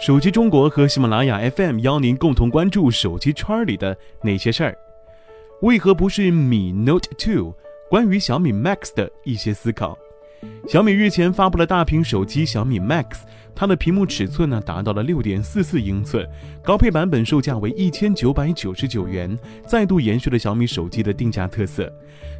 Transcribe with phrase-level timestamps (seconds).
[0.00, 4.74] 手机中国和喜马拉雅 FM 邀您共同关注手机圈里的那些事儿。
[5.60, 7.54] 为何不是米 Note Two？
[7.90, 9.98] 关于小米 Max 的一些思考。
[10.68, 13.22] 小米日前发布了大屏手机小米 Max，
[13.54, 16.26] 它的屏幕尺寸呢达到了六点四四英寸，
[16.62, 21.92] 高配版本售价为一千九百九十九元，再度延续了小米手机的定价特色。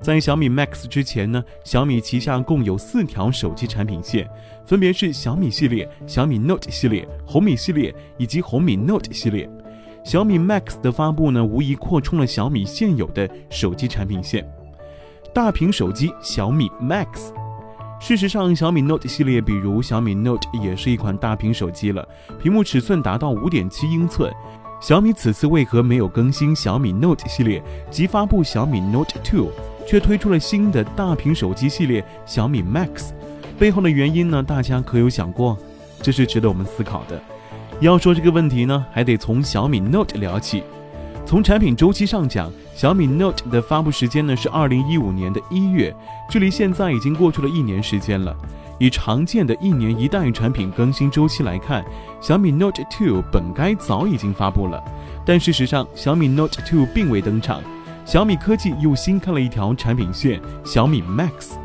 [0.00, 4.28] 在小米 Max 之前呢，小米旗下共有四条手机产品线，
[4.66, 9.48] 分别是小米系列、小米 Note 系列、红米系列以及红米 Note 系列。
[10.04, 14.46] 小米 Max 的发布呢，无疑扩充了小米现有的手机产品线。
[15.34, 17.32] 大屏手机小米 Max。
[18.00, 22.06] 事实上，小米 Note 系列，比如小米 Note，也是一款大屏手机了，
[22.40, 24.32] 屏幕尺寸达到五点七英寸。
[24.80, 29.48] 小米此次为何没有更新小米 Note 系列，即发布小米 Note 2，
[29.86, 33.10] 却推出了新的大屏手机系列小米 Max？
[33.58, 34.42] 背后的原因呢？
[34.42, 35.58] 大家可有想过？
[36.00, 37.20] 这是值得我们思考的。
[37.80, 40.62] 要说这个问题呢，还得从小米 Note 聊起。
[41.28, 45.94] 从产品周期上讲，小米 Note 的发布时间呢是二零一五年的一月，
[46.30, 48.34] 距离现在已经过去了一年时间了。
[48.78, 51.84] 以常见的一年一代产品更新周期来看，
[52.18, 54.82] 小米 Note 2本该早已经发布了，
[55.26, 57.62] 但事实上小米 Note 2并未登场。
[58.06, 61.56] 小米科技又新开了一条产品线小米 Max。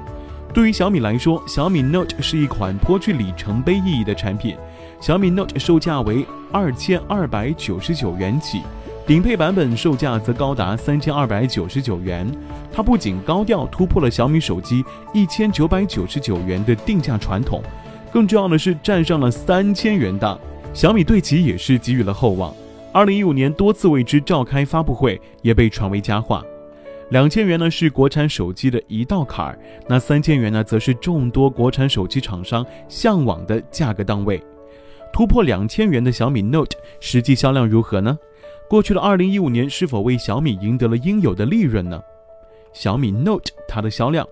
[0.54, 4.58] 对于小米来说，小米 Note 是一款颇具里程碑意义的产品。
[5.00, 8.62] 小米 Note 售价为二千二百九十九元起。
[9.06, 12.26] 顶配版本售价则高达三千二百九十九元，
[12.72, 14.82] 它不仅高调突破了小米手机
[15.14, 17.62] 一千九百九十九元的定价传统，
[18.14, 20.40] 更重要的是站上了三千元档。
[20.74, 22.54] 小米对其也是给予了厚望。
[22.94, 26.42] 二零一五年多次为之召开发布会，也被传为佳话。
[27.10, 34.42] 两千元呢是国产手机的一道坎儿，那三千元呢则是众多国产手机厂商向往的价格档位。
[35.12, 38.18] 突破两千元的小米 Note 实际销量如何呢？
[38.74, 42.02] 过去的二零一五年是否为小米赢得了应有的利润呢？
[42.74, 44.28] 小米 Note 它的销量，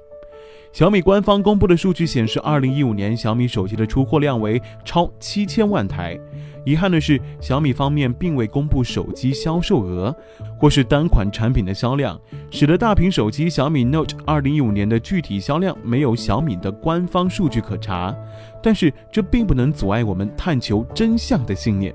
[0.74, 6.20] 小米官方公布的数据显示，二零一五年小米手机的出货量为超七千万台。
[6.66, 10.12] 遗憾的是，小米方面并未公布手机销售额
[10.58, 18.12] 或是单款产品的销量，使得大屏手机小米 Note 二零一五年的具体销量没有小米的官方数据可查。
[18.60, 21.94] 但是这并不能阻碍我们探求真相的信念。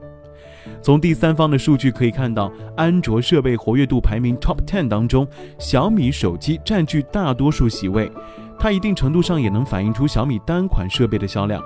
[0.82, 5.27] 从第三方的数据可以看到，安卓设备活跃度排名 Top Ten 当中，
[5.59, 8.10] 小米手机占据大多数席位。
[8.59, 11.62] 它一定程度上也能反映出小米单款设备的销量。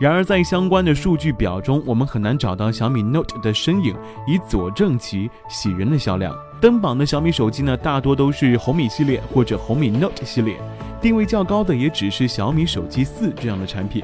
[0.00, 3.94] 然而，在相关的数据表中，我们很难找到小米 Note 的身影，
[4.26, 6.34] 以佐证其喜人的销量。
[6.60, 10.56] 登榜的小米手机呢，大多都是红米系列或者红米 Note 系列，
[11.00, 14.02] 定位较高的也只是小米手机四这样的产品。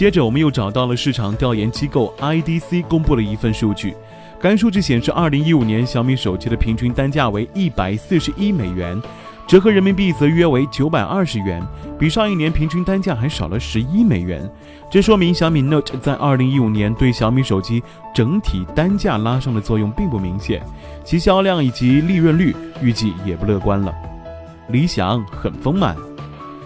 [0.00, 3.94] 接着，我们又找到了市场调研机构 IDC 公布了一份数据。
[4.40, 8.98] 该数据显示，二零一五年小米手机的平均单价为一百四十一美元，
[9.46, 11.62] 折合人民币则约为九百二十元，
[11.98, 14.50] 比上一年平均单价还少了十一美元。
[14.90, 17.82] 这说明小米 Note 在二零一五年对小米手机
[18.14, 20.62] 整体单价拉升的作用并不明显，
[21.04, 23.94] 其销量以及利润率预计也不乐观了。
[24.68, 25.94] 理想很丰满。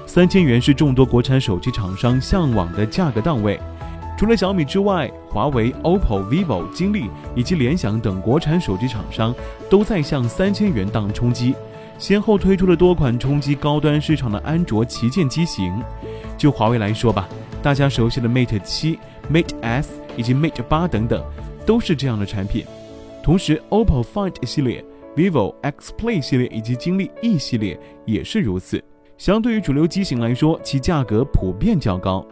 [0.07, 3.59] 三千元是众多国产手机厂商向往的价格档位。
[4.17, 9.35] 除了小米之外，华为、OPPO、vivo、金立以及联想等国产手机厂商
[9.69, 11.55] 都在向三千元档冲击，
[11.99, 15.83] 先后推出了多款冲击高端市场的安卓旗舰机型。
[16.39, 17.29] 就华为来说吧，
[17.61, 18.99] 大家熟悉的 Mate 七、
[19.33, 21.21] Mate S 以及 Mate 八等等，
[21.67, 22.65] 都是这样的产品。
[23.21, 24.85] 同时，OPPO Find 系列、
[25.17, 28.83] vivo X Play 系列以及金立 E 系列也是如此。
[29.17, 32.27] 相对于主流机型来说，其价格普遍较高。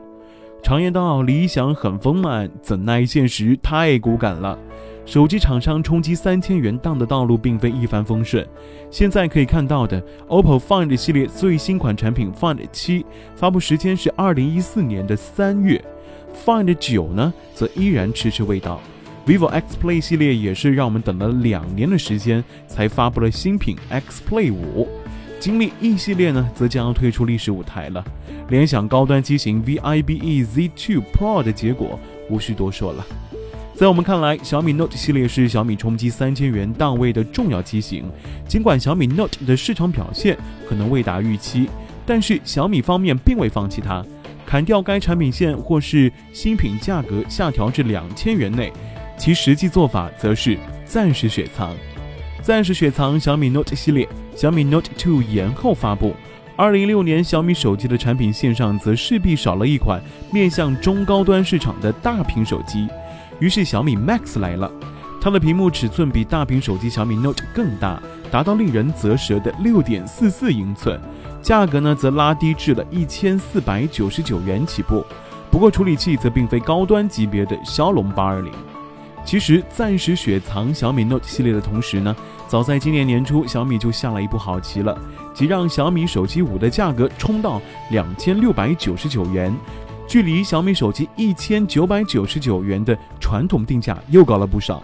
[0.62, 4.59] 常言道，理想很丰满，怎奈现实太骨感了。
[5.04, 8.47] 手机厂商冲击三千元档的道路并非一帆风顺。
[8.88, 13.04] 现在可以看到的，OPPO Find 系列最新款产品 Find 七
[13.34, 15.84] 发布时间是二零一四年的三月
[16.44, 18.81] ，Find 九呢则依然迟迟未到。
[19.26, 24.88] vivo X Play 系列也是让我们等了两年的时间才发布了新品 X Play 五。
[25.42, 28.04] 经历 E 系列呢，则将要退出历史舞台了。
[28.48, 31.98] 联想高端机型 VIBE Z2 Pro 的结果
[32.30, 33.04] 无需多说了。
[33.74, 38.04] 在我们看来，小米 Note 系列是小米冲击三千元档位的重要机型。
[38.46, 41.68] 尽管小米 Note 的市场表现可能未达预期，
[42.06, 44.00] 但是小米方面并未放弃它，
[44.46, 48.72] 砍掉该产品线或是新品价格下调至两千元内。
[49.18, 51.74] 其实际做法则是暂时雪藏。
[52.42, 56.12] 暂时雪藏小米 Note 系列，小米 Note 2延后发布。
[56.56, 60.02] 二零一六年，小米手机的产品线上则势必少了一款
[60.32, 62.88] 面向中高端市场的大屏手机。
[63.38, 64.68] 于是小米 Max 来了，
[65.20, 71.00] 它的屏幕尺寸比大屏手机小米 Note 更大，达到令人啧舌的六点四四英寸，
[71.40, 75.04] 价格呢则拉低至了一千四百九十九元起步。
[75.48, 78.52] 不过处理器则并非高端级别的骁龙八二零。
[79.24, 82.14] 其实暂时雪藏小米 Note 系列的同时呢，
[82.48, 84.98] 早在今年年初，小米就下了一步好棋了，
[85.32, 89.54] 即让小米手机五的价格冲到两千六百九十九元，
[90.06, 94.82] 距离小米手机一千九百九十九元的传统定价又高了不少。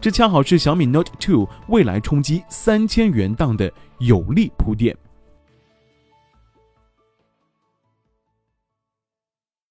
[0.00, 4.96] 这恰好是小米 Note 2未来冲击三千元档的有力铺垫。